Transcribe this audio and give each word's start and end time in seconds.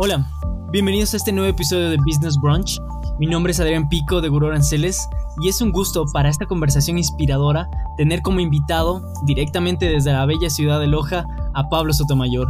Hola, 0.00 0.24
bienvenidos 0.70 1.12
a 1.12 1.16
este 1.16 1.32
nuevo 1.32 1.50
episodio 1.50 1.90
de 1.90 1.96
Business 1.96 2.38
Brunch. 2.40 2.80
Mi 3.18 3.26
nombre 3.26 3.50
es 3.50 3.58
Adrián 3.58 3.88
Pico 3.88 4.20
de 4.20 4.28
Gurú 4.28 4.48
y 4.52 5.48
es 5.48 5.60
un 5.60 5.72
gusto 5.72 6.04
para 6.12 6.28
esta 6.28 6.46
conversación 6.46 6.98
inspiradora 6.98 7.68
tener 7.96 8.22
como 8.22 8.38
invitado 8.38 9.02
directamente 9.24 9.86
desde 9.86 10.12
la 10.12 10.24
bella 10.24 10.50
ciudad 10.50 10.78
de 10.78 10.86
Loja 10.86 11.26
a 11.52 11.68
Pablo 11.68 11.92
Sotomayor. 11.92 12.46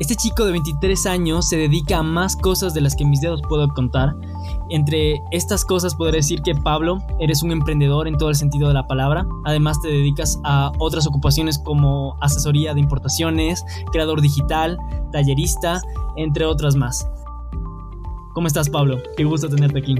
Este 0.00 0.16
chico 0.16 0.44
de 0.44 0.50
23 0.50 1.06
años 1.06 1.48
se 1.48 1.56
dedica 1.56 1.98
a 1.98 2.02
más 2.02 2.34
cosas 2.34 2.74
de 2.74 2.80
las 2.80 2.96
que 2.96 3.04
mis 3.04 3.20
dedos 3.20 3.42
puedo 3.48 3.68
contar. 3.68 4.16
Entre 4.72 5.20
estas 5.32 5.66
cosas 5.66 5.94
podré 5.94 6.16
decir 6.16 6.40
que 6.40 6.54
Pablo, 6.54 6.98
eres 7.20 7.42
un 7.42 7.52
emprendedor 7.52 8.08
en 8.08 8.16
todo 8.16 8.30
el 8.30 8.36
sentido 8.36 8.68
de 8.68 8.74
la 8.74 8.86
palabra. 8.86 9.26
Además 9.44 9.78
te 9.82 9.88
dedicas 9.88 10.40
a 10.44 10.72
otras 10.78 11.06
ocupaciones 11.06 11.58
como 11.58 12.16
asesoría 12.22 12.72
de 12.72 12.80
importaciones, 12.80 13.62
creador 13.92 14.22
digital, 14.22 14.78
tallerista, 15.12 15.82
entre 16.16 16.46
otras 16.46 16.74
más. 16.74 17.06
¿Cómo 18.32 18.46
estás 18.46 18.70
Pablo? 18.70 18.96
Qué 19.14 19.24
gusto 19.24 19.46
tenerte 19.46 19.80
aquí. 19.80 19.94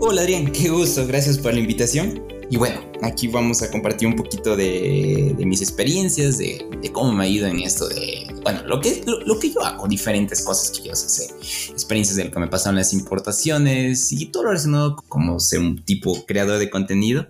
Hola 0.00 0.22
Adrián, 0.22 0.50
qué 0.52 0.70
gusto, 0.70 1.06
gracias 1.06 1.36
por 1.36 1.52
la 1.52 1.60
invitación. 1.60 2.31
Y 2.52 2.58
bueno, 2.58 2.82
aquí 3.00 3.28
vamos 3.28 3.62
a 3.62 3.70
compartir 3.70 4.06
un 4.06 4.14
poquito 4.14 4.54
de, 4.56 5.34
mis 5.38 5.62
experiencias, 5.62 6.36
de, 6.36 6.62
cómo 6.92 7.10
me 7.10 7.24
ha 7.24 7.26
ido 7.26 7.46
en 7.46 7.60
esto 7.60 7.88
de, 7.88 8.26
bueno, 8.42 8.62
lo 8.66 8.78
que, 8.78 9.02
lo, 9.06 9.40
que 9.40 9.50
yo 9.50 9.64
hago, 9.64 9.88
diferentes 9.88 10.42
cosas 10.42 10.70
que 10.70 10.86
yo 10.86 10.94
sé, 10.94 11.30
experiencias 11.70 12.16
de 12.16 12.26
lo 12.26 12.30
que 12.30 12.38
me 12.38 12.48
pasaron 12.48 12.76
las 12.76 12.92
importaciones 12.92 14.12
y 14.12 14.26
todo 14.26 14.42
lo 14.42 14.48
relacionado 14.50 14.96
como 15.08 15.40
ser 15.40 15.60
un 15.60 15.82
tipo 15.82 16.26
creador 16.26 16.58
de 16.58 16.68
contenido 16.68 17.26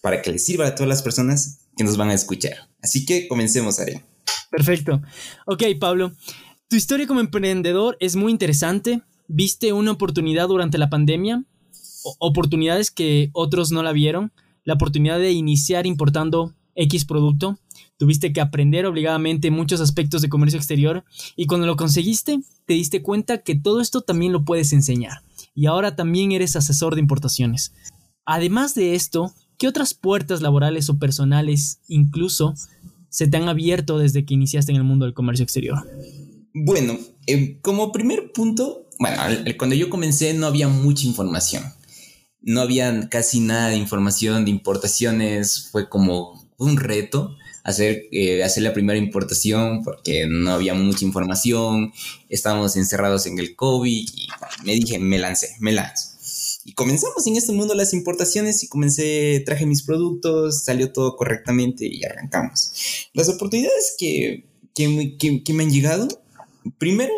para 0.00 0.22
que 0.22 0.32
les 0.32 0.46
sirva 0.46 0.68
a 0.68 0.74
todas 0.74 0.88
las 0.88 1.02
personas 1.02 1.66
que 1.76 1.84
nos 1.84 1.98
van 1.98 2.08
a 2.08 2.14
escuchar. 2.14 2.70
Así 2.82 3.04
que 3.04 3.28
comencemos, 3.28 3.78
Adrián. 3.78 4.06
Perfecto. 4.50 5.02
Ok, 5.44 5.64
Pablo, 5.78 6.12
tu 6.68 6.76
historia 6.76 7.06
como 7.06 7.20
emprendedor 7.20 7.98
es 8.00 8.16
muy 8.16 8.32
interesante. 8.32 9.02
Viste 9.28 9.74
una 9.74 9.90
oportunidad 9.90 10.48
durante 10.48 10.78
la 10.78 10.88
pandemia, 10.88 11.44
oportunidades 12.18 12.90
que 12.90 13.28
otros 13.34 13.70
no 13.70 13.82
la 13.82 13.92
vieron 13.92 14.32
la 14.64 14.74
oportunidad 14.74 15.18
de 15.18 15.32
iniciar 15.32 15.86
importando 15.86 16.54
X 16.74 17.04
producto, 17.04 17.58
tuviste 17.96 18.32
que 18.32 18.40
aprender 18.40 18.86
obligadamente 18.86 19.50
muchos 19.50 19.80
aspectos 19.80 20.22
de 20.22 20.28
comercio 20.28 20.58
exterior 20.58 21.04
y 21.36 21.46
cuando 21.46 21.66
lo 21.66 21.76
conseguiste 21.76 22.40
te 22.66 22.74
diste 22.74 23.02
cuenta 23.02 23.42
que 23.42 23.54
todo 23.54 23.80
esto 23.80 24.00
también 24.00 24.32
lo 24.32 24.44
puedes 24.44 24.72
enseñar 24.72 25.22
y 25.54 25.66
ahora 25.66 25.96
también 25.96 26.32
eres 26.32 26.56
asesor 26.56 26.94
de 26.94 27.00
importaciones. 27.00 27.72
Además 28.24 28.74
de 28.74 28.94
esto, 28.94 29.32
¿qué 29.58 29.68
otras 29.68 29.94
puertas 29.94 30.40
laborales 30.40 30.88
o 30.88 30.98
personales 30.98 31.80
incluso 31.88 32.54
se 33.08 33.26
te 33.26 33.36
han 33.36 33.48
abierto 33.48 33.98
desde 33.98 34.24
que 34.24 34.34
iniciaste 34.34 34.72
en 34.72 34.78
el 34.78 34.84
mundo 34.84 35.04
del 35.04 35.14
comercio 35.14 35.42
exterior? 35.42 35.78
Bueno, 36.54 36.98
eh, 37.26 37.58
como 37.60 37.92
primer 37.92 38.32
punto, 38.32 38.86
bueno, 38.98 39.16
cuando 39.58 39.76
yo 39.76 39.90
comencé 39.90 40.32
no 40.34 40.46
había 40.46 40.68
mucha 40.68 41.06
información 41.06 41.62
no 42.42 42.60
había 42.60 43.08
casi 43.08 43.40
nada 43.40 43.68
de 43.68 43.76
información 43.76 44.44
de 44.44 44.50
importaciones, 44.50 45.68
fue 45.70 45.88
como 45.88 46.48
un 46.58 46.76
reto 46.76 47.36
hacer, 47.64 48.04
eh, 48.12 48.42
hacer 48.42 48.62
la 48.62 48.72
primera 48.72 48.98
importación 48.98 49.82
porque 49.84 50.26
no 50.28 50.50
había 50.52 50.74
mucha 50.74 51.04
información, 51.04 51.92
estábamos 52.28 52.76
encerrados 52.76 53.26
en 53.26 53.38
el 53.38 53.54
COVID 53.54 54.08
y 54.14 54.28
me 54.64 54.74
dije, 54.74 54.98
me 54.98 55.18
lancé, 55.18 55.56
me 55.60 55.72
lanzo. 55.72 56.10
Y 56.64 56.74
comenzamos 56.74 57.26
en 57.26 57.36
este 57.36 57.52
mundo 57.52 57.74
las 57.74 57.92
importaciones 57.92 58.62
y 58.62 58.68
comencé, 58.68 59.42
traje 59.44 59.66
mis 59.66 59.82
productos, 59.82 60.64
salió 60.64 60.92
todo 60.92 61.16
correctamente 61.16 61.86
y 61.86 62.04
arrancamos. 62.04 62.72
Las 63.14 63.28
oportunidades 63.28 63.96
que, 63.98 64.46
que, 64.74 65.16
que, 65.18 65.42
que 65.42 65.52
me 65.52 65.64
han 65.64 65.70
llegado, 65.70 66.06
primero, 66.78 67.12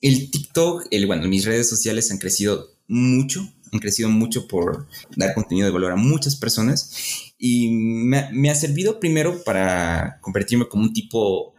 el 0.00 0.32
TikTok, 0.32 0.88
el, 0.90 1.06
bueno, 1.06 1.28
mis 1.28 1.44
redes 1.44 1.68
sociales 1.68 2.10
han 2.10 2.18
crecido 2.18 2.70
mucho, 2.88 3.48
han 3.72 3.80
crecido 3.80 4.10
mucho 4.10 4.46
por 4.46 4.86
dar 5.16 5.34
contenido 5.34 5.66
de 5.66 5.72
valor 5.72 5.92
a 5.92 5.96
muchas 5.96 6.36
personas 6.36 7.32
y 7.38 7.70
me, 7.70 8.50
ha 8.50 8.54
servido 8.54 9.00
primero 9.00 9.42
para 9.42 10.18
convertirme 10.20 10.68
como 10.68 10.84
un 10.84 10.92
tipo 10.92 11.54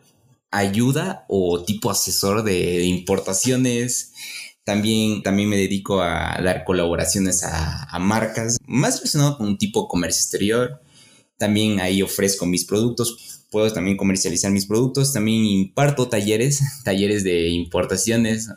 ayuda 0.51 1.25
o 1.27 1.63
tipo 1.63 1.89
asesor 1.89 2.43
de 2.43 2.83
importaciones. 2.85 4.13
También, 4.63 5.23
también 5.23 5.49
me 5.49 5.57
dedico 5.57 6.01
a 6.01 6.39
dar 6.41 6.63
colaboraciones 6.63 7.43
a, 7.43 7.99
marcas, 7.99 8.57
más 8.65 8.99
relacionado 8.99 9.37
con 9.37 9.47
un 9.47 9.57
tipo 9.57 9.87
comercio 9.87 10.21
exterior. 10.21 10.81
También 11.37 11.81
ahí 11.81 12.01
ofrezco 12.01 12.45
mis 12.45 12.63
productos 12.63 13.32
puedo 13.53 13.71
también 13.71 13.97
comercializar 13.97 14.51
mis 14.51 14.65
productos, 14.65 15.13
también 15.13 15.45
imparto 15.45 16.09
talleres, 16.09 16.63
talleres 16.83 17.23
de 17.23 17.49
importaciones, 17.49 18.49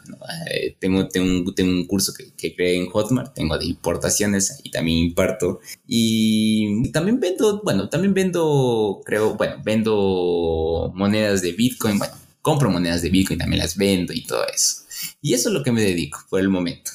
eh, 0.51 0.75
tengo, 0.81 1.07
tengo, 1.07 1.53
tengo, 1.53 1.71
un, 1.71 1.87
curso 1.87 2.15
que, 2.15 2.33
que, 2.33 2.57
creé 2.57 2.77
en 2.77 2.89
Hotmart, 2.89 3.35
tengo 3.35 3.59
de 3.59 3.67
importaciones 3.67 4.59
y 4.65 4.71
también 4.71 4.97
imparto 4.97 5.61
y 5.87 6.91
también 6.93 7.21
vendo, 7.21 7.61
bueno, 7.63 7.91
también 7.91 8.15
vendo, 8.15 9.03
creo, 9.05 9.35
bueno, 9.37 9.57
vendo 9.63 10.91
monedas 10.95 11.43
de 11.43 11.53
Bitcoin, 11.53 11.99
bueno, 11.99 12.15
compro 12.41 12.71
monedas 12.71 13.03
de 13.03 13.11
Bitcoin, 13.11 13.39
también 13.39 13.61
las 13.61 13.77
vendo 13.77 14.15
y 14.15 14.25
todo 14.25 14.47
eso. 14.49 14.85
Y 15.21 15.35
eso 15.35 15.51
es 15.51 15.55
lo 15.55 15.63
que 15.63 15.73
me 15.73 15.83
dedico 15.83 16.21
por 16.31 16.41
el 16.41 16.49
momento. 16.49 16.91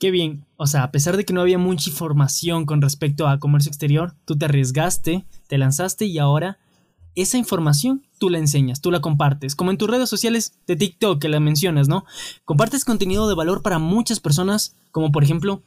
Qué 0.00 0.10
bien, 0.10 0.44
o 0.56 0.66
sea, 0.66 0.82
a 0.82 0.90
pesar 0.90 1.16
de 1.16 1.24
que 1.24 1.32
no 1.32 1.42
había 1.42 1.58
mucha 1.58 1.90
información 1.90 2.66
con 2.66 2.82
respecto 2.82 3.28
a 3.28 3.38
comercio 3.38 3.70
exterior, 3.70 4.14
tú 4.24 4.36
te 4.36 4.46
arriesgaste, 4.46 5.24
te 5.46 5.58
lanzaste 5.58 6.06
y 6.06 6.18
ahora 6.18 6.58
esa 7.16 7.38
información 7.38 8.04
tú 8.18 8.30
la 8.30 8.38
enseñas, 8.38 8.80
tú 8.80 8.90
la 8.90 9.00
compartes, 9.00 9.56
como 9.56 9.70
en 9.70 9.78
tus 9.78 9.90
redes 9.90 10.08
sociales 10.08 10.52
de 10.66 10.76
TikTok 10.76 11.20
que 11.20 11.28
la 11.28 11.40
mencionas, 11.40 11.88
¿no? 11.88 12.04
Compartes 12.44 12.84
contenido 12.84 13.26
de 13.26 13.34
valor 13.34 13.62
para 13.62 13.78
muchas 13.78 14.20
personas, 14.20 14.76
como 14.92 15.10
por 15.10 15.24
ejemplo, 15.24 15.62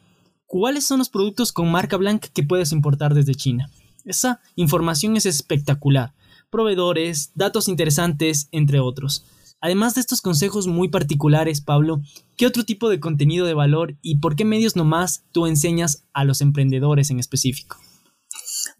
¿cuáles 0.45 0.85
son 0.85 0.99
los 0.99 1.09
productos 1.09 1.51
con 1.51 1.71
marca 1.71 1.97
blanca 1.97 2.29
que 2.31 2.43
puedes 2.43 2.71
importar 2.71 3.13
desde 3.13 3.35
China? 3.35 3.69
Esa 4.05 4.39
información 4.55 5.17
es 5.17 5.25
espectacular. 5.25 6.13
Proveedores, 6.49 7.31
datos 7.35 7.67
interesantes, 7.67 8.47
entre 8.51 8.79
otros. 8.79 9.25
Además 9.61 9.95
de 9.95 10.01
estos 10.01 10.21
consejos 10.21 10.67
muy 10.67 10.87
particulares, 10.87 11.61
Pablo, 11.61 12.01
¿qué 12.37 12.47
otro 12.47 12.63
tipo 12.63 12.89
de 12.89 12.99
contenido 12.99 13.45
de 13.45 13.53
valor 13.53 13.97
y 14.01 14.19
por 14.19 14.35
qué 14.35 14.45
medios 14.45 14.75
nomás 14.75 15.25
tú 15.31 15.47
enseñas 15.47 16.05
a 16.13 16.23
los 16.23 16.41
emprendedores 16.41 17.09
en 17.09 17.19
específico? 17.19 17.77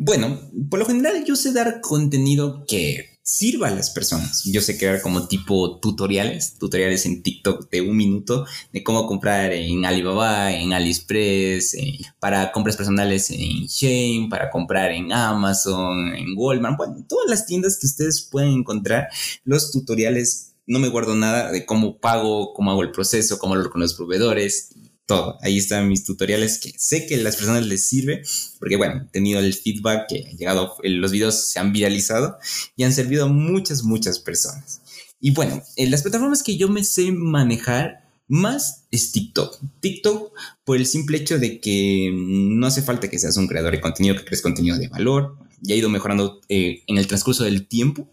Bueno, 0.02 0.40
por 0.70 0.80
lo 0.80 0.86
general 0.86 1.26
yo 1.26 1.36
sé 1.36 1.52
dar 1.52 1.82
contenido 1.82 2.64
que 2.66 3.20
sirva 3.22 3.68
a 3.68 3.76
las 3.76 3.90
personas. 3.90 4.46
Yo 4.46 4.62
sé 4.62 4.78
crear 4.78 5.02
como 5.02 5.28
tipo 5.28 5.78
tutoriales, 5.82 6.58
tutoriales 6.58 7.06
en 7.06 7.22
TikTok 7.22 7.70
de 7.70 7.82
un 7.82 7.98
minuto 7.98 8.46
de 8.72 8.82
cómo 8.82 9.06
comprar 9.08 9.52
en 9.52 9.86
Alibaba, 9.86 10.54
en 10.54 10.72
AliExpress, 10.72 11.74
eh, 11.74 12.00
para 12.18 12.54
compras 12.54 12.78
personales 12.78 13.30
en 13.30 13.66
Shane, 13.68 14.30
para 14.30 14.50
comprar 14.50 14.92
en 14.92 15.12
Amazon, 15.12 16.16
en 16.16 16.28
Walmart, 16.38 16.78
bueno, 16.78 17.06
todas 17.06 17.30
las 17.30 17.46
tiendas 17.46 17.78
que 17.78 17.88
ustedes 17.88 18.22
pueden 18.32 18.54
encontrar, 18.54 19.10
los 19.44 19.70
tutoriales. 19.70 20.54
No 20.66 20.80
me 20.80 20.88
guardo 20.88 21.14
nada 21.14 21.52
de 21.52 21.66
cómo 21.66 21.98
pago, 22.00 22.54
cómo 22.54 22.72
hago 22.72 22.84
el 22.84 22.92
proceso, 22.92 23.38
cómo 23.38 23.56
hablo 23.56 23.70
con 23.70 23.82
los 23.82 23.96
proveedores 23.96 24.70
todo. 25.10 25.40
Ahí 25.42 25.58
están 25.58 25.90
mis 25.90 26.04
tutoriales 26.06 26.60
que 26.60 26.72
sé 26.78 27.08
que 27.08 27.16
a 27.16 27.18
las 27.18 27.36
personas 27.36 27.66
les 27.66 27.88
sirve, 27.88 28.22
porque 28.60 28.76
bueno, 28.76 29.02
he 29.02 29.12
tenido 29.12 29.40
el 29.40 29.56
feedback 29.56 30.08
que 30.08 30.28
ha 30.28 30.38
llegado, 30.38 30.76
los 30.84 31.12
videos 31.12 31.48
se 31.48 31.60
han 31.60 31.74
viralizado 31.74 32.38
y 32.76 32.84
han 32.84 32.94
servido 32.94 33.26
a 33.26 33.28
muchas, 33.28 33.84
muchas 33.84 34.20
personas. 34.20 34.82
Y 35.20 35.32
bueno, 35.32 35.64
en 35.76 35.90
las 35.90 36.04
plataformas 36.04 36.44
que 36.44 36.58
yo 36.58 36.70
me 36.70 36.84
sé 36.84 37.12
manejar 37.12 38.08
más 38.28 38.86
es 38.92 39.12
TikTok. 39.12 39.60
TikTok 39.80 40.32
por 40.64 40.78
el 40.78 40.86
simple 40.86 41.18
hecho 41.18 41.40
de 41.40 41.60
que 41.60 42.12
no 42.14 42.68
hace 42.68 42.84
falta 42.84 43.10
que 43.10 43.18
seas 43.18 43.36
un 43.38 43.48
creador 43.48 43.72
de 43.72 43.82
contenido, 43.82 44.16
que 44.16 44.26
crees 44.26 44.44
contenido 44.44 44.78
de 44.78 44.90
valor. 44.90 45.38
Ya 45.62 45.74
ha 45.74 45.78
ido 45.78 45.90
mejorando 45.90 46.40
eh, 46.50 46.84
en 46.86 47.00
el 47.00 47.08
transcurso 47.08 47.44
del 47.44 47.68
tiempo, 47.68 48.08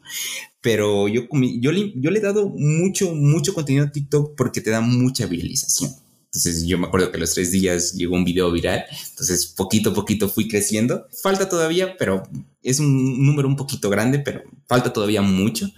pero 0.63 1.09
yo, 1.09 1.29
yo, 1.61 1.71
yo 1.73 2.11
le 2.11 2.19
he 2.19 2.23
dado 2.23 2.49
mucho, 2.49 3.15
mucho 3.15 3.53
contenido 3.53 3.85
a 3.85 3.93
TikTok 3.93 4.35
porque 4.35 4.63
te 4.63 4.71
da 4.71 4.81
mucha 4.81 5.27
viralización. 5.27 6.06
Entonces 6.37 6.67
yo 6.67 6.79
me 6.79 6.87
acuerdo 6.87 7.11
que 7.11 7.17
a 7.17 7.21
los 7.21 7.33
tres 7.33 7.51
días 7.51 7.95
llegó 7.95 8.15
un 8.15 8.25
video 8.25 8.53
viral. 8.53 8.85
Entonces 9.11 9.47
poquito 9.47 9.91
a 9.91 9.95
poquito 9.95 10.29
fui 10.29 10.49
creciendo. 10.49 11.07
Falta 11.23 11.49
todavía, 11.49 11.97
pero 11.97 12.23
es 12.63 12.79
un 12.79 13.25
número 13.25 13.49
un 13.49 13.57
poquito 13.57 13.89
grande, 13.89 14.19
pero 14.19 14.43
falta 14.69 14.93
todavía 14.93 15.23
mucho. 15.23 15.71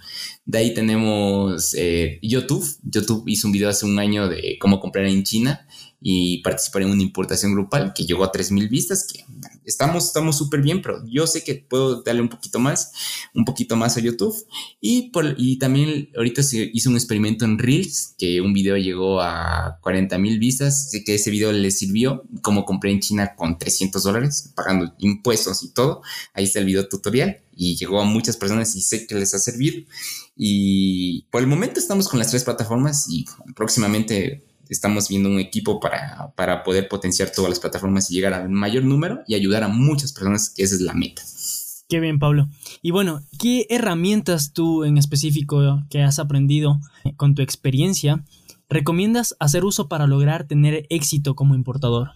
De 0.45 0.57
ahí 0.57 0.73
tenemos 0.73 1.73
eh, 1.77 2.19
YouTube. 2.21 2.67
YouTube 2.83 3.23
hizo 3.27 3.47
un 3.47 3.53
video 3.53 3.69
hace 3.69 3.85
un 3.85 3.97
año 3.99 4.27
de 4.27 4.57
cómo 4.59 4.81
comprar 4.81 5.05
en 5.05 5.23
China 5.23 5.65
y 6.01 6.41
participar 6.43 6.83
en 6.83 6.91
una 6.91 7.01
importación 7.01 7.53
grupal 7.53 7.93
que 7.93 8.05
llegó 8.05 8.23
a 8.23 8.31
3.000 8.31 8.69
vistas, 8.69 9.05
que 9.05 9.25
estamos 9.65 10.05
estamos 10.05 10.37
súper 10.37 10.61
bien, 10.61 10.81
pero 10.81 11.03
yo 11.05 11.27
sé 11.27 11.43
que 11.43 11.55
puedo 11.55 12.01
darle 12.03 12.21
un 12.21 12.29
poquito 12.29 12.59
más, 12.59 12.91
un 13.33 13.43
poquito 13.45 13.75
más 13.75 13.97
a 13.97 13.99
YouTube. 13.99 14.35
Y, 14.79 15.09
por, 15.09 15.35
y 15.37 15.59
también 15.59 16.09
ahorita 16.15 16.41
se 16.41 16.69
hizo 16.73 16.89
un 16.89 16.95
experimento 16.95 17.45
en 17.45 17.59
Reels, 17.59 18.15
que 18.17 18.39
un 18.41 18.53
video 18.53 18.77
llegó 18.77 19.21
a 19.21 19.79
40.000 19.81 20.39
vistas, 20.39 20.91
que 21.05 21.15
ese 21.15 21.31
video 21.31 21.51
le 21.51 21.71
sirvió, 21.71 22.23
como 22.41 22.65
compré 22.65 22.91
en 22.91 23.01
China 23.01 23.35
con 23.35 23.57
300 23.57 24.01
dólares, 24.01 24.53
pagando 24.55 24.93
impuestos 24.99 25.63
y 25.63 25.69
todo. 25.73 26.01
Ahí 26.33 26.45
está 26.45 26.59
el 26.59 26.65
video 26.65 26.87
tutorial 26.87 27.41
y 27.55 27.75
llegó 27.75 27.99
a 27.99 28.05
muchas 28.05 28.37
personas 28.37 28.73
y 28.75 28.81
sé 28.81 29.05
que 29.05 29.15
les 29.15 29.33
ha 29.33 29.39
servido. 29.39 29.83
Y 30.37 31.25
por 31.29 31.41
el 31.41 31.47
momento 31.47 31.79
estamos 31.79 32.07
con 32.07 32.19
las 32.19 32.29
tres 32.29 32.45
plataformas 32.45 33.07
y 33.09 33.25
próximamente 33.55 34.48
estamos 34.69 35.09
viendo 35.09 35.29
un 35.29 35.39
equipo 35.39 35.79
para, 35.79 36.31
para 36.35 36.63
poder 36.63 36.87
potenciar 36.87 37.31
todas 37.31 37.49
las 37.49 37.59
plataformas 37.59 38.09
y 38.09 38.15
llegar 38.15 38.33
al 38.33 38.49
mayor 38.49 38.83
número 38.83 39.21
y 39.27 39.35
ayudar 39.35 39.63
a 39.63 39.67
muchas 39.67 40.13
personas, 40.13 40.49
que 40.49 40.63
esa 40.63 40.75
es 40.75 40.81
la 40.81 40.93
meta. 40.93 41.21
Qué 41.89 41.99
bien, 41.99 42.19
Pablo. 42.19 42.47
Y 42.83 42.91
bueno, 42.91 43.23
¿qué 43.39 43.65
herramientas 43.69 44.53
tú 44.53 44.83
en 44.83 44.99
específico 44.99 45.83
que 45.89 46.03
has 46.03 46.19
aprendido 46.19 46.79
con 47.17 47.33
tu 47.33 47.41
experiencia 47.41 48.23
recomiendas 48.69 49.35
hacer 49.39 49.65
uso 49.65 49.87
para 49.87 50.05
lograr 50.05 50.47
tener 50.47 50.85
éxito 50.91 51.35
como 51.35 51.55
importador? 51.55 52.11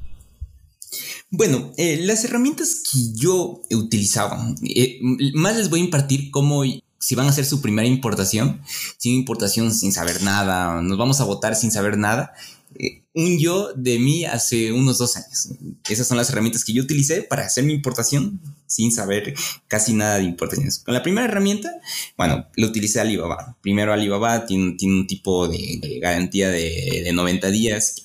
Bueno, 1.32 1.72
eh, 1.78 2.00
las 2.04 2.24
herramientas 2.24 2.84
que 2.84 3.00
yo 3.16 3.62
he 3.72 3.76
utilizado, 3.76 4.38
eh, 4.64 5.00
más 5.34 5.58
les 5.58 5.72
voy 5.72 5.80
a 5.80 5.86
impartir 5.86 6.30
cómo 6.30 6.64
si 7.04 7.16
van 7.16 7.26
a 7.26 7.32
hacer 7.32 7.44
su 7.44 7.62
primera 7.62 7.86
importación, 7.86 8.62
sin 8.98 9.16
importación, 9.16 9.74
sin 9.74 9.92
saber 9.92 10.22
nada, 10.22 10.82
nos 10.82 10.98
vamos 10.98 11.20
a 11.20 11.26
votar 11.26 11.54
sin 11.54 11.70
saber 11.70 11.98
nada. 11.98 12.34
Eh, 12.80 13.04
un 13.14 13.38
yo 13.38 13.74
de 13.74 14.00
mí 14.00 14.24
hace 14.24 14.72
unos 14.72 15.00
dos 15.00 15.18
años. 15.18 15.50
Esas 15.90 16.08
son 16.08 16.16
las 16.16 16.30
herramientas 16.30 16.64
que 16.64 16.72
yo 16.72 16.82
utilicé 16.82 17.22
para 17.22 17.46
hacer 17.46 17.66
mi 17.66 17.74
importación 17.74 18.40
sin 18.68 18.94
saber 18.94 19.34
casi 19.68 19.94
nada 19.94 20.16
de 20.16 20.24
importaciones. 20.24 20.80
Con 20.80 20.94
la 20.94 21.04
primera 21.04 21.28
herramienta, 21.28 21.70
bueno, 22.18 22.48
lo 22.56 22.68
utilicé 22.68 23.02
Alibaba. 23.02 23.58
Primero 23.62 23.92
Alibaba 23.92 24.46
tiene, 24.46 24.78
un 24.82 25.06
tipo 25.06 25.50
de, 25.50 26.00
garantía 26.02 26.50
de, 26.50 27.02
de 27.04 27.12
90 27.12 27.52
días. 27.52 27.96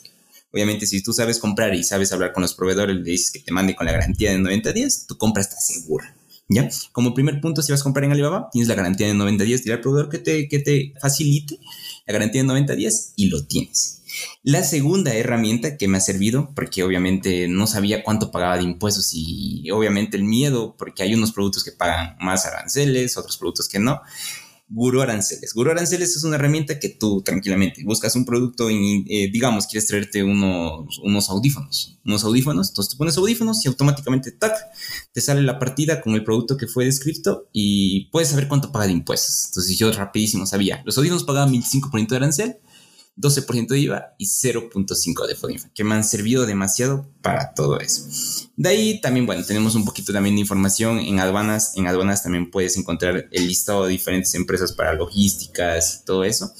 Obviamente, 0.53 0.87
si 0.87 1.05
tú 1.05 1.13
sabes 1.13 1.39
comprar 1.39 1.73
y 1.77 1.85
sabes 1.85 2.13
hablar 2.13 2.33
con 2.33 2.43
los 2.43 2.55
proveedores, 2.55 2.97
le 2.97 3.13
dices 3.13 3.31
que 3.31 3.39
te 3.39 3.53
mande 3.53 3.77
con 3.77 3.87
la 3.87 3.93
garantía 3.93 4.33
de 4.33 4.41
90 4.41 4.73
días, 4.73 5.07
tu 5.07 5.17
compra 5.17 5.41
está 5.41 5.57
segura. 5.61 6.18
¿Ya? 6.49 6.69
Como 6.93 7.13
primer 7.13 7.41
punto, 7.41 7.61
si 7.61 7.73
vas 7.73 7.83
a 7.83 7.85
comprar 7.85 8.05
en 8.05 8.13
Alibaba, 8.13 8.49
tienes 8.51 8.69
la 8.69 8.75
garantía 8.75 9.07
de 9.07 9.15
90 9.15 9.45
días, 9.45 9.63
tira 9.63 9.75
al 9.77 9.81
proveedor 9.83 10.09
que 10.09 10.19
te, 10.19 10.49
que 10.49 10.59
te 10.59 10.95
facilite 11.01 11.59
la 12.07 12.15
garantía 12.15 12.41
de 12.41 12.49
90 12.49 12.75
días 12.75 13.13
y 13.17 13.27
lo 13.27 13.45
tienes. 13.45 14.03
La 14.43 14.65
segunda 14.65 15.15
herramienta 15.15 15.77
que 15.77 15.89
me 15.89 15.99
ha 15.99 16.01
servido, 16.01 16.51
porque 16.55 16.83
obviamente 16.83 17.49
no 17.49 17.67
sabía 17.67 18.03
cuánto 18.03 18.31
pagaba 18.31 18.57
de 18.57 18.63
impuestos 18.63 19.11
y 19.13 19.71
obviamente 19.71 20.17
el 20.17 20.25
miedo, 20.25 20.75
porque 20.79 21.03
hay 21.03 21.15
unos 21.15 21.33
productos 21.33 21.65
que 21.65 21.73
pagan 21.73 22.17
más 22.21 22.47
aranceles, 22.47 23.17
otros 23.19 23.37
productos 23.37 23.69
que 23.69 23.79
no, 23.79 24.01
Guru 24.71 25.01
Aranceles. 25.01 25.55
Guru 25.55 25.71
Aranceles 25.71 26.17
es 26.17 26.25
una 26.25 26.37
herramienta 26.37 26.79
que 26.79 26.91
tú 26.91 27.23
tranquilamente 27.23 27.83
buscas 27.85 28.15
un 28.17 28.25
producto 28.25 28.71
y, 28.71 29.05
eh, 29.09 29.31
digamos, 29.33 29.67
quieres 29.67 29.89
traerte 29.89 30.23
unos, 30.23 30.99
unos 31.03 31.31
audífonos. 31.31 31.99
Unos 32.05 32.25
audífonos, 32.25 32.69
entonces 32.69 32.93
tú 32.93 32.99
pones 32.99 33.17
audífonos 33.17 33.65
y 33.65 33.69
automáticamente, 33.69 34.33
tac, 34.33 34.55
te 35.13 35.21
sale 35.21 35.43
la 35.43 35.59
partida 35.59 36.01
con 36.01 36.15
el 36.15 36.25
producto 36.25 36.57
que 36.57 36.67
fue 36.67 36.85
descrito 36.85 37.49
y 37.53 38.11
puedes 38.11 38.29
saber 38.29 38.49
cuánto 38.49 38.71
paga 38.71 38.87
de 38.87 38.93
impuestos. 38.93 39.47
Entonces 39.47 39.79
yo 39.79 39.91
rapidísimo 39.93 40.47
sabía, 40.47 40.83
los 40.85 40.99
audífonos 40.99 41.25
pagaban 41.25 41.53
25% 41.53 42.09
de 42.09 42.17
arancel 42.17 42.57
12% 43.19 43.69
de 43.69 43.79
IVA 43.81 44.15
y 44.17 44.27
0.5 44.27 45.27
de 45.27 45.35
FODINFA, 45.35 45.71
que 45.75 45.85
me 45.85 45.95
han 45.95 46.05
servido 46.05 46.47
demasiado 46.47 47.11
para 47.21 47.53
todo 47.55 47.81
eso. 47.81 48.05
De 48.57 48.69
ahí 48.69 49.01
también, 49.01 49.27
bueno, 49.27 49.45
tenemos 49.45 49.75
un 49.75 49.85
poquito 49.85 50.13
también 50.13 50.37
de 50.37 50.41
información 50.41 50.99
en 50.99 51.19
aduanas. 51.19 51.73
En 51.77 51.87
aduanas 51.87 52.23
también 52.23 52.51
puedes 52.51 52.77
encontrar 52.77 53.29
el 53.31 53.47
listado 53.47 53.85
de 53.85 53.93
diferentes 53.93 54.35
empresas 54.35 54.73
para 54.73 54.93
logísticas 54.95 56.01
y 56.01 56.05
todo 56.05 56.25
eso. 56.25 56.53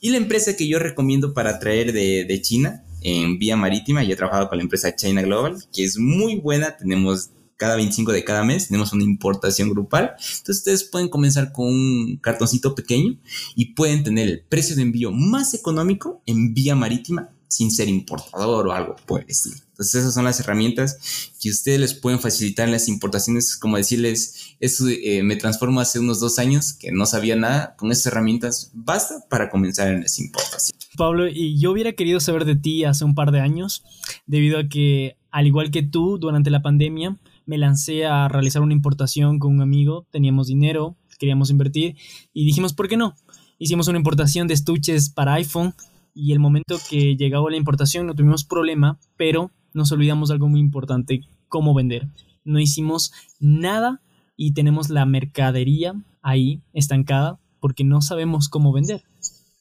Y 0.00 0.10
la 0.10 0.18
empresa 0.18 0.56
que 0.56 0.68
yo 0.68 0.78
recomiendo 0.78 1.34
para 1.34 1.58
traer 1.58 1.92
de, 1.92 2.24
de 2.24 2.42
China 2.42 2.84
en 3.00 3.38
vía 3.38 3.56
marítima, 3.56 4.02
ya 4.02 4.14
he 4.14 4.16
trabajado 4.16 4.48
con 4.48 4.58
la 4.58 4.64
empresa 4.64 4.94
China 4.94 5.22
Global, 5.22 5.56
que 5.72 5.84
es 5.84 5.98
muy 5.98 6.36
buena. 6.36 6.76
Tenemos 6.76 7.30
cada 7.56 7.76
25 7.76 8.12
de 8.12 8.24
cada 8.24 8.44
mes 8.44 8.68
tenemos 8.68 8.92
una 8.92 9.04
importación 9.04 9.70
grupal. 9.70 10.14
Entonces 10.18 10.58
ustedes 10.58 10.84
pueden 10.84 11.08
comenzar 11.08 11.52
con 11.52 11.66
un 11.66 12.18
cartoncito 12.20 12.74
pequeño 12.74 13.16
y 13.54 13.74
pueden 13.74 14.04
tener 14.04 14.28
el 14.28 14.40
precio 14.40 14.76
de 14.76 14.82
envío 14.82 15.12
más 15.12 15.54
económico 15.54 16.22
en 16.26 16.54
vía 16.54 16.74
marítima 16.74 17.30
sin 17.54 17.70
ser 17.70 17.88
importador 17.88 18.66
o 18.66 18.72
algo 18.72 18.96
por 19.06 19.20
el. 19.20 19.28
Entonces 19.30 19.94
esas 20.02 20.14
son 20.14 20.24
las 20.24 20.40
herramientas 20.40 21.32
que 21.40 21.50
ustedes 21.50 21.80
les 21.80 21.94
pueden 21.94 22.20
facilitar 22.20 22.66
en 22.66 22.72
las 22.72 22.88
importaciones. 22.88 23.56
Como 23.56 23.76
decirles, 23.76 24.56
eso 24.60 24.88
eh, 24.88 25.22
me 25.22 25.36
transformo 25.36 25.80
hace 25.80 25.98
unos 25.98 26.20
dos 26.20 26.38
años 26.38 26.72
que 26.72 26.90
no 26.90 27.06
sabía 27.06 27.36
nada. 27.36 27.74
Con 27.76 27.92
esas 27.92 28.06
herramientas 28.06 28.70
basta 28.72 29.24
para 29.28 29.50
comenzar 29.50 29.88
en 29.88 30.02
las 30.02 30.18
importaciones. 30.18 30.88
Pablo, 30.96 31.28
y 31.28 31.58
yo 31.58 31.72
hubiera 31.72 31.92
querido 31.92 32.20
saber 32.20 32.44
de 32.44 32.56
ti 32.56 32.84
hace 32.84 33.04
un 33.04 33.14
par 33.14 33.32
de 33.32 33.40
años, 33.40 33.84
debido 34.26 34.58
a 34.58 34.68
que, 34.68 35.16
al 35.30 35.46
igual 35.46 35.70
que 35.70 35.82
tú, 35.82 36.18
durante 36.18 36.50
la 36.50 36.62
pandemia, 36.62 37.18
me 37.46 37.58
lancé 37.58 38.06
a 38.06 38.28
realizar 38.28 38.62
una 38.62 38.72
importación 38.72 39.38
con 39.38 39.52
un 39.52 39.62
amigo, 39.62 40.06
teníamos 40.10 40.46
dinero, 40.46 40.96
queríamos 41.18 41.50
invertir 41.50 41.96
y 42.32 42.44
dijimos, 42.44 42.72
¿por 42.74 42.88
qué 42.88 42.96
no? 42.96 43.14
Hicimos 43.58 43.88
una 43.88 43.98
importación 43.98 44.48
de 44.48 44.54
estuches 44.54 45.10
para 45.10 45.34
iPhone 45.34 45.74
y 46.14 46.32
el 46.32 46.38
momento 46.38 46.78
que 46.88 47.16
llegó 47.16 47.48
la 47.50 47.56
importación 47.56 48.06
no 48.06 48.14
tuvimos 48.14 48.44
problema, 48.44 48.98
pero 49.16 49.50
nos 49.72 49.90
olvidamos 49.92 50.28
de 50.28 50.34
algo 50.34 50.48
muy 50.48 50.60
importante, 50.60 51.22
cómo 51.48 51.74
vender. 51.74 52.08
No 52.44 52.60
hicimos 52.60 53.12
nada 53.40 54.00
y 54.36 54.52
tenemos 54.52 54.90
la 54.90 55.06
mercadería 55.06 55.94
ahí 56.22 56.62
estancada 56.72 57.40
porque 57.60 57.84
no 57.84 58.02
sabemos 58.02 58.48
cómo 58.48 58.72
vender. 58.72 59.04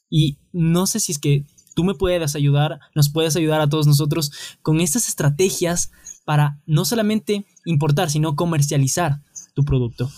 Y 0.09 0.38
no 0.51 0.85
sé 0.85 1.00
si 1.00 1.12
es 1.12 1.19
que 1.19 1.45
tú 1.75 1.83
me 1.83 1.95
puedas 1.95 2.35
ayudar, 2.35 2.80
nos 2.94 3.09
puedes 3.09 3.35
ayudar 3.35 3.62
a 3.62 3.69
todos 3.69 3.88
nosotros 3.88 4.31
con 4.62 4.80
estas 4.80 5.07
estrategias 5.07 5.91
para 6.25 6.62
no 6.65 6.85
solamente 6.85 7.45
importar, 7.65 8.10
sino 8.10 8.36
comercializar 8.36 9.19
tu 9.54 9.63
producto? 9.63 10.12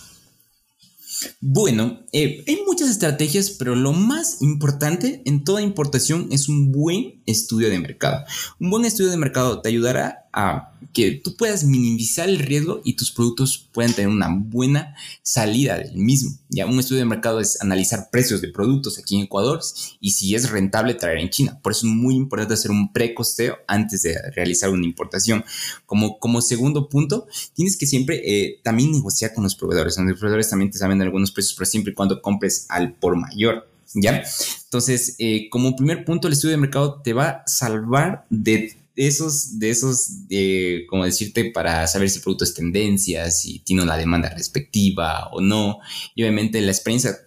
Bueno, 1.40 2.00
eh, 2.12 2.44
hay 2.48 2.60
muchas 2.66 2.90
estrategias, 2.90 3.52
pero 3.52 3.76
lo 3.76 3.94
más 3.94 4.42
importante 4.42 5.22
en 5.26 5.44
toda 5.44 5.62
importación 5.62 6.28
es 6.32 6.50
un 6.50 6.72
buen 6.72 7.22
estudio 7.26 7.70
de 7.70 7.80
mercado. 7.80 8.26
Un 8.60 8.70
buen 8.70 8.86
estudio 8.86 9.12
de 9.12 9.18
mercado 9.18 9.62
te 9.62 9.70
ayudará 9.70 10.25
a 10.36 10.74
que 10.94 11.12
tú 11.12 11.36
puedas 11.36 11.64
minimizar 11.64 12.30
el 12.30 12.40
riesgo 12.40 12.82
y 12.84 12.94
tus 12.94 13.12
productos 13.12 13.70
puedan 13.74 13.94
tener 13.94 14.10
una 14.10 14.30
buena 14.30 14.96
salida 15.24 15.78
del 15.78 15.98
mismo. 15.98 16.38
Ya 16.50 16.66
un 16.66 16.80
estudio 16.80 17.00
de 17.00 17.06
mercado 17.06 17.40
es 17.40 17.62
analizar 17.62 18.10
precios 18.12 18.42
de 18.42 18.50
productos 18.50 19.00
aquí 19.00 19.16
en 19.16 19.24
Ecuador 19.24 19.62
y 20.00 20.12
si 20.12 20.36
es 20.36 20.50
rentable 20.50 20.94
traer 20.94 21.20
en 21.20 21.30
China. 21.30 21.60
Por 21.62 21.72
eso 21.72 21.88
es 21.88 21.94
muy 21.94 22.16
importante 22.16 22.54
hacer 22.54 22.72
un 22.72 22.94
precosteo 22.94 23.58
antes 23.68 24.04
de 24.04 24.18
realizar 24.32 24.70
una 24.70 24.86
importación. 24.86 25.44
Como, 25.86 26.20
como 26.20 26.42
segundo 26.42 26.90
punto, 26.90 27.28
tienes 27.54 27.78
que 27.78 27.88
siempre 27.88 28.22
eh, 28.26 28.60
también 28.64 28.92
negociar 28.92 29.34
con 29.34 29.44
los 29.44 29.56
proveedores. 29.56 29.98
Los 29.98 30.20
proveedores 30.20 30.50
también 30.50 30.72
te 30.72 30.78
saben 30.78 31.02
algunos 31.02 31.32
precios, 31.32 31.56
pero 31.56 31.66
siempre 31.66 31.92
y 31.92 31.96
cuando 31.96 32.22
compres 32.22 32.66
al 32.70 32.94
por 32.94 33.16
mayor. 33.16 33.70
¿Ya? 33.94 34.24
Entonces, 34.66 35.16
eh, 35.20 35.48
como 35.50 35.76
primer 35.76 36.04
punto, 36.04 36.28
el 36.28 36.34
estudio 36.34 36.52
de 36.52 36.62
mercado 36.62 37.02
te 37.02 37.14
va 37.14 37.30
a 37.30 37.48
salvar 37.48 38.26
de 38.30 38.76
esos, 38.96 39.60
de 39.60 39.70
esos, 39.70 40.28
de, 40.28 40.86
como 40.90 41.06
decirte, 41.06 41.52
para 41.52 41.86
saber 41.88 42.10
si 42.10 42.18
el 42.18 42.24
producto 42.24 42.44
es 42.44 42.54
tendencia, 42.54 43.30
si 43.32 43.60
tiene 43.60 43.84
una 43.84 43.98
demanda 43.98 44.30
respectiva 44.30 45.30
o 45.32 45.42
no. 45.42 45.80
Y 46.16 46.24
obviamente 46.24 46.62
la 46.62 46.72
experiencia 46.72 47.18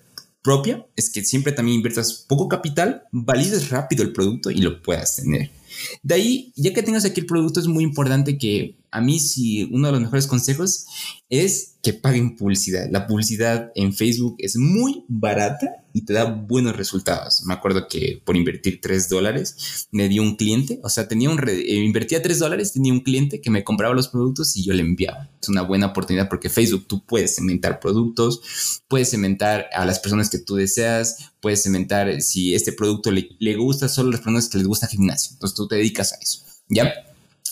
propia 0.42 0.86
es 0.96 1.10
que 1.10 1.24
siempre 1.24 1.52
también 1.52 1.76
inviertas 1.76 2.24
poco 2.28 2.48
capital, 2.48 3.02
valides 3.12 3.70
rápido 3.70 4.02
el 4.02 4.12
producto 4.12 4.50
y 4.50 4.58
lo 4.58 4.82
puedas 4.82 5.16
tener. 5.16 5.50
De 6.02 6.14
ahí, 6.14 6.52
ya 6.56 6.72
que 6.72 6.82
tengas 6.82 7.04
aquí 7.04 7.20
el 7.20 7.26
producto, 7.26 7.60
es 7.60 7.66
muy 7.66 7.84
importante 7.84 8.38
que 8.38 8.76
a 8.90 9.00
mí 9.00 9.18
si 9.18 9.64
uno 9.64 9.88
de 9.88 9.92
los 9.92 10.00
mejores 10.00 10.26
consejos 10.26 10.86
es 11.28 11.74
que 11.82 11.92
paguen 11.92 12.36
publicidad. 12.36 12.88
La 12.90 13.06
publicidad 13.06 13.70
en 13.74 13.92
Facebook 13.92 14.36
es 14.38 14.56
muy 14.56 15.04
barata 15.08 15.84
y 15.92 16.02
te 16.02 16.12
da 16.12 16.24
buenos 16.24 16.76
resultados. 16.76 17.44
Me 17.44 17.54
acuerdo 17.54 17.86
que 17.88 18.20
por 18.24 18.36
invertir 18.36 18.80
3 18.80 19.08
dólares 19.08 19.88
me 19.90 20.08
dio 20.08 20.22
un 20.22 20.36
cliente, 20.36 20.80
o 20.82 20.88
sea, 20.88 21.06
tenía 21.06 21.30
un 21.30 21.38
eh, 21.48 21.74
invertía 21.84 22.22
3 22.22 22.38
dólares, 22.38 22.72
tenía 22.72 22.92
un 22.92 23.00
cliente 23.00 23.40
que 23.40 23.50
me 23.50 23.64
compraba 23.64 23.94
los 23.94 24.08
productos 24.08 24.56
y 24.56 24.64
yo 24.64 24.72
le 24.72 24.82
enviaba. 24.82 25.30
Es 25.40 25.48
una 25.48 25.62
buena 25.62 25.86
oportunidad 25.88 26.28
porque 26.28 26.48
Facebook 26.48 26.86
tú 26.86 27.04
puedes 27.04 27.34
cementar 27.36 27.80
productos, 27.80 28.80
puedes 28.88 29.10
cementar 29.10 29.66
a 29.72 29.84
las 29.84 29.98
personas 29.98 30.30
que 30.30 30.38
tú 30.38 30.56
deseas, 30.56 31.32
puedes 31.40 31.62
cementar 31.62 32.20
si 32.20 32.54
este 32.54 32.72
producto 32.72 33.10
le, 33.10 33.56
gusta 33.56 33.88
solo 33.88 34.08
a 34.08 34.12
las 34.12 34.20
personas 34.20 34.48
que 34.48 34.58
les 34.58 34.66
gusta 34.66 34.86
gimnasio. 34.86 35.32
Entonces 35.32 35.56
tú 35.56 35.68
te 35.68 35.76
dedicas 35.76 36.12
a 36.12 36.16
eso. 36.16 36.44
¿Ya? 36.68 36.92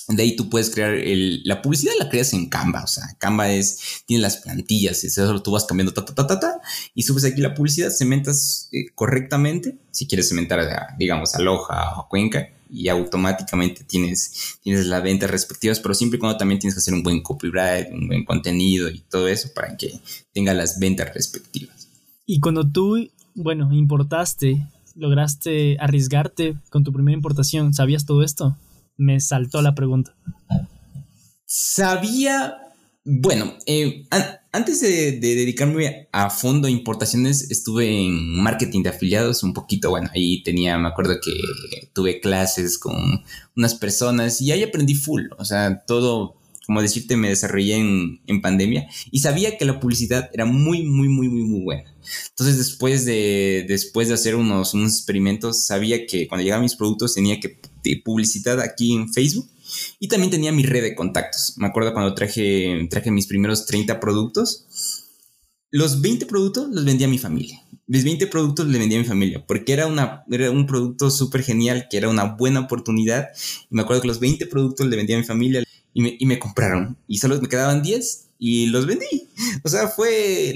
De 0.09 0.23
ahí 0.23 0.37
tú 0.37 0.49
puedes 0.49 0.71
crear 0.71 0.95
el, 0.95 1.43
la 1.45 1.63
publicidad, 1.63 1.93
la 1.99 2.09
creas 2.09 2.33
en 2.33 2.49
Canva. 2.49 2.85
O 2.85 2.87
sea, 2.87 3.05
Canva 3.19 3.51
es, 3.51 4.03
tiene 4.07 4.23
las 4.23 4.37
plantillas, 4.37 5.03
y 5.03 5.09
eso 5.09 5.43
tú 5.43 5.51
vas 5.51 5.65
cambiando 5.65 5.93
ta, 5.93 6.05
ta, 6.05 6.15
ta, 6.15 6.27
ta, 6.27 6.39
ta, 6.39 6.61
y 6.95 7.03
subes 7.03 7.25
aquí 7.25 7.41
la 7.41 7.55
publicidad, 7.55 7.91
cementas 7.91 8.69
eh, 8.73 8.87
correctamente. 8.95 9.79
Si 9.91 10.07
quieres 10.07 10.29
cementar, 10.29 10.61
a, 10.61 10.95
digamos, 10.97 11.35
a 11.35 11.41
Loja 11.41 11.99
o 11.99 12.09
Cuenca, 12.09 12.51
y 12.71 12.89
automáticamente 12.89 13.85
tienes, 13.85 14.59
tienes 14.63 14.87
las 14.87 15.03
ventas 15.03 15.31
respectivas, 15.31 15.81
pero 15.81 15.95
siempre 15.95 16.17
y 16.17 16.21
cuando 16.21 16.39
también 16.39 16.59
tienes 16.59 16.75
que 16.75 16.81
hacer 16.81 16.95
un 16.95 17.03
buen 17.03 17.23
copyright, 17.23 17.91
un 17.93 18.09
buen 18.09 18.25
contenido 18.25 18.89
y 18.89 19.01
todo 19.01 19.29
eso 19.29 19.49
para 19.55 19.77
que 19.77 20.01
tenga 20.33 20.55
las 20.55 20.79
ventas 20.79 21.13
respectivas. 21.15 21.89
Y 22.27 22.41
cuando 22.41 22.69
tú, 22.69 23.09
bueno, 23.37 23.73
importaste, 23.73 24.67
lograste 24.97 25.77
arriesgarte 25.79 26.57
con 26.71 26.83
tu 26.83 26.93
primera 26.93 27.15
importación, 27.15 27.73
¿sabías 27.73 28.05
todo 28.05 28.25
esto? 28.25 28.57
me 28.97 29.21
saltó 29.21 29.63
la 29.63 29.75
pregunta. 29.75 30.15
Sabía, 31.45 32.57
bueno, 33.05 33.55
eh, 33.67 34.07
antes 34.53 34.81
de, 34.81 35.21
dedicarme 35.21 36.09
a 36.13 36.31
fondo 36.31 36.67
a 36.67 36.71
importaciones, 36.71 37.51
estuve 37.51 37.89
en 37.89 38.43
marketing 38.43 38.83
de 38.83 38.91
afiliados 38.91 39.43
un 39.43 39.53
poquito. 39.53 39.91
Bueno, 39.91 40.11
ahí 40.15 40.43
tenía, 40.43 40.79
me 40.79 40.89
acuerdo 40.89 41.15
que 41.23 41.91
tuve 41.93 42.21
clases 42.21 42.79
con 42.79 42.97
unas 43.57 43.75
personas 43.75 44.41
y 44.41 44.51
ahí 44.53 44.63
aprendí 44.63 44.95
full. 44.95 45.27
O 45.39 45.45
sea, 45.45 45.85
todo, 45.87 46.37
como 46.67 46.83
decirte, 46.83 47.17
me 47.17 47.29
desarrollé 47.29 47.77
en, 47.77 48.21
en 48.27 48.41
pandemia 48.41 48.89
y 49.11 49.21
sabía 49.21 49.57
que 49.57 49.65
la 49.65 49.79
publicidad 49.79 50.29
era 50.33 50.45
muy, 50.45 50.83
muy, 50.83 51.09
muy, 51.09 51.29
muy, 51.29 51.45
muy 51.45 51.61
buena. 51.61 51.95
Entonces, 52.31 52.59
después 52.59 53.05
de, 53.05 53.65
después 53.69 54.09
de 54.09 54.15
hacer 54.15 54.35
unos, 54.35 54.75
unos 54.75 54.93
experimentos, 54.93 55.65
sabía 55.65 56.07
que 56.07 56.27
cuando 56.27 56.43
llegaban 56.43 56.65
mis 56.65 56.75
productos 56.75 57.15
tenía 57.15 57.39
que 57.39 57.61
publicitar 58.05 58.61
aquí 58.61 58.95
en 58.95 59.13
Facebook 59.13 59.49
y 59.99 60.09
también 60.09 60.31
tenía 60.31 60.53
mi 60.53 60.65
red 60.65 60.83
de 60.83 60.95
contactos. 60.95 61.55
Me 61.57 61.67
acuerdo 61.67 61.93
cuando 61.93 62.15
traje, 62.15 62.87
traje 62.91 63.11
mis 63.11 63.27
primeros 63.27 63.67
30 63.67 64.01
productos. 64.01 64.67
Los 65.71 66.01
20 66.01 66.27
productos 66.27 66.69
los 66.71 66.85
vendía 66.85 67.07
a 67.07 67.11
mi 67.11 67.19
familia. 67.19 67.63
Mis 67.87 68.03
20 68.03 68.27
productos 68.27 68.67
le 68.67 68.79
vendía 68.79 68.99
a 68.99 69.03
mi 69.03 69.07
familia 69.07 69.47
porque 69.47 69.73
era, 69.73 69.87
una, 69.87 70.25
era 70.31 70.51
un 70.51 70.67
producto 70.67 71.11
súper 71.11 71.43
genial, 71.43 71.87
que 71.89 71.97
era 71.97 72.09
una 72.09 72.25
buena 72.25 72.61
oportunidad. 72.61 73.29
Y 73.71 73.75
me 73.77 73.83
acuerdo 73.83 74.03
que 74.03 74.09
los 74.09 74.21
20 74.21 74.47
productos 74.47 74.89
le 74.89 74.97
vendía 74.97 75.17
a 75.17 75.21
mi 75.21 75.25
familia 75.25 75.63
y 75.97 76.03
me, 76.03 76.15
y 76.19 76.27
me 76.27 76.39
compraron. 76.39 76.95
Y 77.09 77.17
solo 77.17 77.41
me 77.41 77.49
quedaban 77.49 77.83
10 77.83 78.29
y 78.39 78.67
los 78.67 78.85
vendí. 78.85 79.29
O 79.65 79.69
sea, 79.71 79.89
fue 79.89 80.53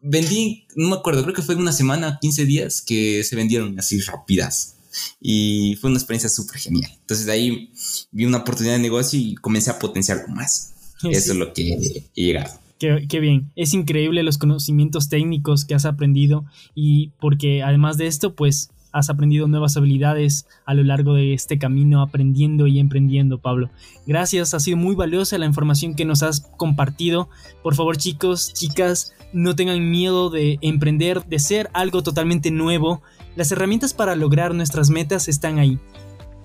vendí, 0.00 0.66
no 0.76 0.90
me 0.90 0.94
acuerdo, 0.94 1.24
creo 1.24 1.34
que 1.34 1.42
fue 1.42 1.56
una 1.56 1.72
semana, 1.72 2.18
15 2.20 2.44
días 2.44 2.80
que 2.80 3.24
se 3.24 3.34
vendieron 3.34 3.76
así 3.76 4.00
rápidas 4.02 4.76
y 5.20 5.76
fue 5.80 5.90
una 5.90 5.98
experiencia 5.98 6.30
súper 6.30 6.58
genial. 6.58 6.92
Entonces 7.00 7.26
de 7.26 7.32
ahí 7.32 7.70
vi 8.12 8.24
una 8.24 8.38
oportunidad 8.38 8.76
de 8.76 8.82
negocio 8.82 9.18
y 9.18 9.34
comencé 9.34 9.70
a 9.70 9.80
potenciarlo 9.80 10.28
más. 10.28 10.74
Eso 11.02 11.32
es 11.32 11.38
lo 11.38 11.52
que 11.52 12.06
he 12.14 12.22
llegado. 12.22 12.60
Qué, 12.78 13.06
qué, 13.08 13.18
bien, 13.18 13.50
es 13.56 13.74
increíble 13.74 14.22
los 14.22 14.38
conocimientos 14.38 15.08
técnicos 15.08 15.64
que 15.64 15.74
has 15.74 15.86
aprendido 15.86 16.44
y 16.76 17.08
porque 17.18 17.64
además 17.64 17.96
de 17.96 18.06
esto, 18.06 18.36
pues 18.36 18.70
has 18.96 19.10
aprendido 19.10 19.46
nuevas 19.46 19.76
habilidades 19.76 20.46
a 20.64 20.72
lo 20.72 20.82
largo 20.82 21.14
de 21.14 21.34
este 21.34 21.58
camino, 21.58 22.00
aprendiendo 22.00 22.66
y 22.66 22.78
emprendiendo, 22.78 23.38
Pablo. 23.38 23.70
Gracias, 24.06 24.54
ha 24.54 24.60
sido 24.60 24.78
muy 24.78 24.94
valiosa 24.94 25.36
la 25.38 25.46
información 25.46 25.94
que 25.94 26.06
nos 26.06 26.22
has 26.22 26.40
compartido. 26.56 27.28
Por 27.62 27.74
favor, 27.74 27.98
chicos, 27.98 28.52
chicas, 28.54 29.12
no 29.32 29.54
tengan 29.54 29.90
miedo 29.90 30.30
de 30.30 30.58
emprender, 30.62 31.24
de 31.26 31.38
ser 31.38 31.68
algo 31.74 32.02
totalmente 32.02 32.50
nuevo. 32.50 33.02
Las 33.36 33.52
herramientas 33.52 33.92
para 33.92 34.16
lograr 34.16 34.54
nuestras 34.54 34.88
metas 34.88 35.28
están 35.28 35.58
ahí. 35.58 35.78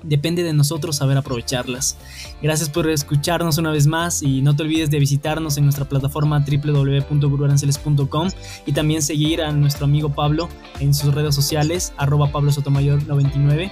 Depende 0.03 0.43
de 0.43 0.53
nosotros 0.53 0.97
saber 0.97 1.17
aprovecharlas. 1.17 1.97
Gracias 2.41 2.69
por 2.69 2.89
escucharnos 2.89 3.57
una 3.57 3.71
vez 3.71 3.87
más 3.87 4.21
y 4.23 4.41
no 4.41 4.55
te 4.55 4.63
olvides 4.63 4.89
de 4.89 4.99
visitarnos 4.99 5.57
en 5.57 5.63
nuestra 5.65 5.85
plataforma 5.85 6.39
www.guruaranceles.com 6.39 8.29
y 8.65 8.71
también 8.71 9.01
seguir 9.01 9.41
a 9.41 9.51
nuestro 9.51 9.85
amigo 9.85 10.09
Pablo 10.09 10.49
en 10.79 10.93
sus 10.93 11.13
redes 11.13 11.35
sociales, 11.35 11.93
arroba 11.97 12.31
Pablo 12.31 12.51
Sotomayor 12.51 13.05
99. 13.07 13.71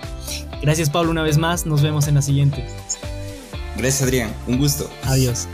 Gracias 0.61 0.89
Pablo 0.89 1.11
una 1.11 1.23
vez 1.23 1.37
más, 1.37 1.65
nos 1.65 1.81
vemos 1.81 2.07
en 2.07 2.15
la 2.15 2.21
siguiente. 2.21 2.65
Gracias 3.77 4.01
Adrián, 4.03 4.33
un 4.47 4.57
gusto. 4.57 4.89
Adiós. 5.03 5.47